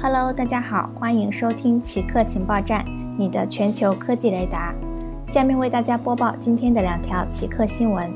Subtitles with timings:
[0.00, 2.84] Hello，大家好，欢迎收听奇客情报站，
[3.18, 4.74] 你的全球科技雷达。
[5.26, 8.12] 下面为大家播报今天的两条奇客新闻。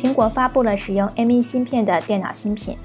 [0.00, 2.76] 苹果发布了使用 M1 芯片的电脑新品。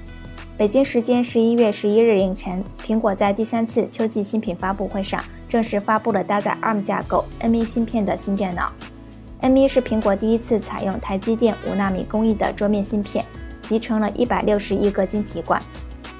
[0.56, 8.72] 北京时间十一月十一日凌晨，苹果在第三次秋季新品发布会上正式发布了搭载 ARM 架构 M1 芯片的新电脑。
[9.40, 13.24] M1 是苹果第一次采用台积电五纳米工艺的桌面芯片，
[13.62, 15.62] 集成了一百六十亿个晶体管。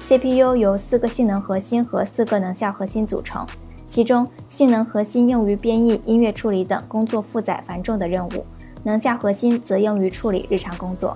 [0.09, 3.45] CPU 由四个性能核心和四个能效核心组成，
[3.87, 8.43] 其中性能核心用于编译、音乐处理等工作负载繁重的任务，
[8.81, 11.15] 能效核心则用于处理日常工作。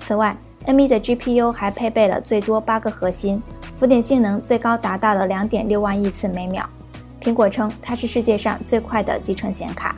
[0.00, 0.36] 此外
[0.66, 3.40] ，M1 的 GPU 还配备了最多八个核心，
[3.76, 6.68] 浮点性能最高达到了两点六万亿次每秒。
[7.22, 9.94] 苹果称它是世界上最快的集成显卡。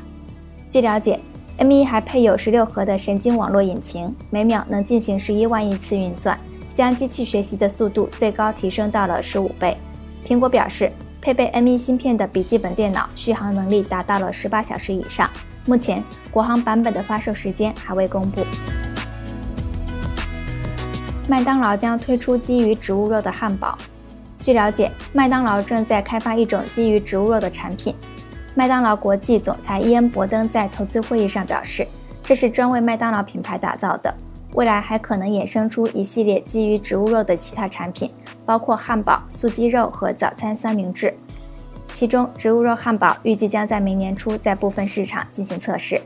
[0.69, 1.19] 据了解
[1.57, 6.39] ，M1 还配有十六核的神经网络引擎，每秒能进行十一万亿次运算。
[6.75, 9.77] 将机器学习的速度最高提升到了十五倍。
[10.25, 15.29] 苹果表示，配备 M1 芯片的笔记本电脑续航能力达到了十八小时以上。
[15.67, 18.45] 目前，国行版本的发售时间还未公布。
[21.29, 23.77] 麦当劳将推出基于植物肉的汉堡。
[24.39, 27.95] 据了解，麦当劳正在开发一种基于植物肉的产品。
[28.55, 31.87] 麦当劳国际总裁伊恩·伯登在投资会议上表示，
[32.25, 34.13] 这是专为麦当劳品牌打造的。
[34.55, 38.11] 未来还可能衍生出一系列基于植物肉的其他产品，
[38.45, 41.15] 包括汉堡、素鸡肉和早餐三明治。
[41.93, 46.01] 其中，植物肉汉堡预计将在明年初在部分市场进行测试。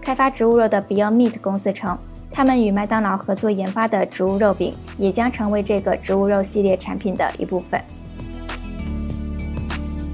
[0.00, 1.96] 开发植物肉的 Beyond Meat 公司称，
[2.30, 7.80] 他们与麦当劳合作研发的植物肉饼也将成为这个植物肉系列产品的一部分。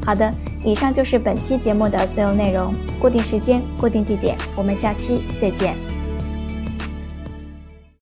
[0.04, 0.32] 好的，
[0.64, 2.72] 以上就是本期节目的所有内容。
[3.00, 5.89] 固定时间，固定地点，我们下期再见。